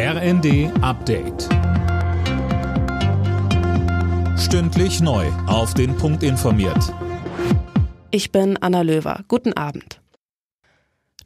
RND 0.00 0.70
Update. 0.80 1.48
Stündlich 4.38 5.00
neu. 5.00 5.26
Auf 5.48 5.74
den 5.74 5.96
Punkt 5.96 6.22
informiert. 6.22 6.94
Ich 8.12 8.30
bin 8.30 8.56
Anna 8.58 8.82
Löwer. 8.82 9.24
Guten 9.26 9.54
Abend. 9.54 10.00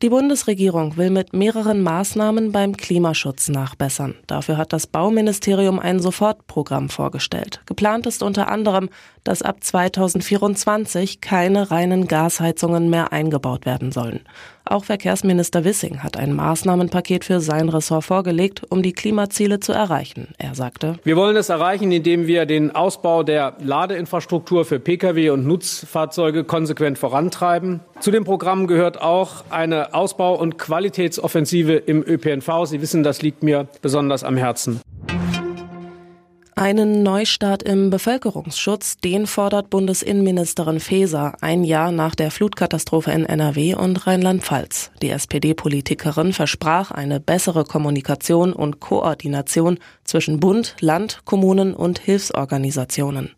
Die 0.01 0.09
Bundesregierung 0.09 0.97
will 0.97 1.11
mit 1.11 1.33
mehreren 1.33 1.81
Maßnahmen 1.83 2.51
beim 2.51 2.77
Klimaschutz 2.77 3.49
nachbessern. 3.49 4.17
Dafür 4.27 4.57
hat 4.57 4.73
das 4.73 4.89
Bauministerium 4.89 5.79
ein 5.79 6.01
Sofortprogramm 6.01 6.89
vorgestellt. 6.89 7.61
Geplant 7.67 8.07
ist 8.07 8.23
unter 8.23 8.49
anderem, 8.49 8.89
dass 9.23 9.43
ab 9.43 9.63
2024 9.63 11.21
keine 11.21 11.71
reinen 11.71 12.09
Gasheizungen 12.09 12.91
mehr 12.91 13.13
eingebaut 13.13 13.65
werden 13.65 13.93
sollen. 13.93 14.21
Auch 14.65 14.85
Verkehrsminister 14.85 15.65
Wissing 15.65 16.03
hat 16.03 16.17
ein 16.17 16.33
Maßnahmenpaket 16.35 17.25
für 17.25 17.41
sein 17.41 17.69
Ressort 17.69 18.05
vorgelegt, 18.05 18.63
um 18.69 18.83
die 18.83 18.93
Klimaziele 18.93 19.59
zu 19.59 19.73
erreichen. 19.73 20.29
Er 20.39 20.55
sagte, 20.55 20.99
wir 21.03 21.17
wollen 21.17 21.37
es 21.37 21.49
erreichen, 21.49 21.91
indem 21.91 22.27
wir 22.27 22.47
den 22.47 22.75
Ausbau 22.75 23.23
der 23.25 23.55
Ladeinfrastruktur 23.61 24.65
für 24.65 24.79
Pkw 24.79 25.31
und 25.31 25.47
Nutzfahrzeuge 25.47 26.45
konsequent 26.45 26.99
vorantreiben. 26.99 27.81
Zu 28.01 28.13
dem 28.13 28.25
Programm 28.25 28.67
gehört 28.69 29.01
auch 29.01 29.45
eine 29.51 29.95
Ausbau- 29.95 30.39
und 30.39 30.59
Qualitätsoffensive 30.59 31.75
im 31.75 32.03
ÖPNV. 32.03 32.67
Sie 32.67 32.81
wissen, 32.81 33.03
das 33.03 33.23
liegt 33.23 33.43
mir 33.43 33.67
besonders 33.81 34.23
am 34.23 34.37
Herzen. 34.37 34.81
Einen 36.63 37.03
Neustart 37.03 37.65
im 37.65 37.91
Bevölkerungsschutz, 37.91 38.97
den 38.99 39.27
fordert 39.27 39.69
Bundesinnenministerin 39.69 40.79
Faeser 40.79 41.35
ein 41.41 41.65
Jahr 41.65 41.91
nach 41.91 42.15
der 42.15 42.31
Flutkatastrophe 42.31 43.11
in 43.11 43.27
NRW 43.27 43.75
und 43.75 44.07
Rheinland-Pfalz. 44.07 44.93
Die 45.03 45.11
SPD-Politikerin 45.11 46.33
versprach 46.33 46.93
eine 46.93 47.19
bessere 47.19 47.65
Kommunikation 47.65 48.53
und 48.53 48.79
Koordination 48.79 49.81
zwischen 50.05 50.39
Bund, 50.39 50.77
Land, 50.79 51.23
Kommunen 51.25 51.75
und 51.75 51.99
Hilfsorganisationen. 51.99 53.33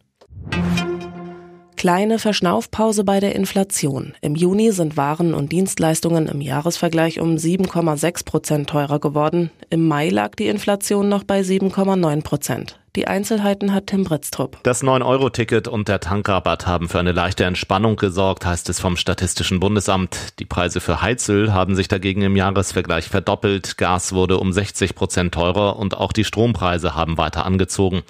Kleine 1.77 2.19
Verschnaufpause 2.19 3.05
bei 3.05 3.21
der 3.21 3.35
Inflation. 3.35 4.13
Im 4.21 4.35
Juni 4.35 4.71
sind 4.71 4.99
Waren 4.99 5.33
und 5.33 5.51
Dienstleistungen 5.51 6.29
im 6.29 6.43
Jahresvergleich 6.43 7.21
um 7.21 7.37
7,6 7.37 8.27
Prozent 8.27 8.69
teurer 8.69 8.99
geworden. 9.01 9.51
Im 9.71 9.89
Mai 9.89 10.11
lag 10.11 10.35
die 10.35 10.49
Inflation 10.49 11.09
noch 11.09 11.25
bei 11.25 11.41
7,9 11.41 12.23
Prozent. 12.23 12.84
Die 12.97 13.09
Einzelheiten 13.09 13.75
hat 13.75 13.89
Tim 13.89 14.05
Britztrup. 14.05 14.59
Das 14.63 14.85
9-Euro-Ticket 14.85 15.67
und 15.67 15.89
der 15.89 15.99
Tankrabatt 15.99 16.69
haben 16.69 16.89
für 16.89 17.01
eine 17.01 17.11
leichte 17.11 17.43
Entspannung 17.43 17.97
gesorgt, 17.97 18.47
heißt 18.47 18.69
es 18.69 18.79
vom 18.79 18.97
Statistischen 18.97 19.59
Bundesamt. 19.59 20.39
Die 20.39 20.45
Preise 20.45 20.81
für 20.81 21.03
Heizöl 21.03 21.53
haben 21.53 21.75
sich 21.75 21.89
dagegen 21.89 22.23
im 22.23 22.37
Jahresvergleich 22.37 23.09
verdoppelt. 23.09 23.79
Gas 23.79 24.13
wurde 24.13 24.39
um 24.39 24.53
60 24.53 24.95
Prozent 24.95 25.35
teurer 25.35 25.77
und 25.77 25.97
auch 25.97 26.13
die 26.13 26.25
Strompreise 26.25 26.95
haben 26.95 27.19
weiter 27.19 27.45
angezogen. 27.45 28.05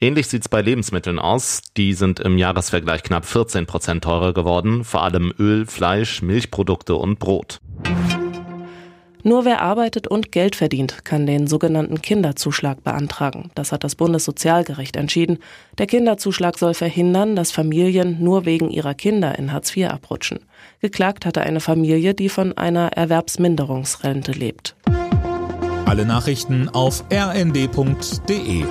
Ähnlich 0.00 0.26
sieht's 0.26 0.48
bei 0.48 0.60
Lebensmitteln 0.60 1.20
aus. 1.20 1.62
Die 1.76 1.92
sind 1.92 2.18
im 2.18 2.36
Jahresvergleich 2.36 3.04
knapp 3.04 3.26
14 3.26 3.66
Prozent 3.66 4.02
teurer 4.02 4.34
geworden, 4.34 4.82
vor 4.82 5.04
allem 5.04 5.32
Öl, 5.38 5.64
Fleisch, 5.66 6.22
Milchprodukte 6.22 6.96
und 6.96 7.20
Brot. 7.20 7.60
Nur 9.26 9.46
wer 9.46 9.62
arbeitet 9.62 10.06
und 10.06 10.32
Geld 10.32 10.54
verdient, 10.54 11.06
kann 11.06 11.24
den 11.24 11.46
sogenannten 11.46 12.02
Kinderzuschlag 12.02 12.84
beantragen. 12.84 13.50
Das 13.54 13.72
hat 13.72 13.82
das 13.82 13.94
Bundessozialgericht 13.94 14.96
entschieden. 14.96 15.38
Der 15.78 15.86
Kinderzuschlag 15.86 16.58
soll 16.58 16.74
verhindern, 16.74 17.34
dass 17.34 17.50
Familien 17.50 18.22
nur 18.22 18.44
wegen 18.44 18.68
ihrer 18.68 18.92
Kinder 18.92 19.38
in 19.38 19.50
Hartz 19.50 19.74
IV 19.74 19.88
abrutschen. 19.88 20.40
Geklagt 20.80 21.24
hatte 21.24 21.40
eine 21.40 21.60
Familie, 21.60 22.12
die 22.12 22.28
von 22.28 22.56
einer 22.58 22.92
Erwerbsminderungsrente 22.92 24.32
lebt. 24.32 24.76
Alle 25.86 26.04
Nachrichten 26.04 26.68
auf 26.68 27.02
rnd.de 27.10 28.64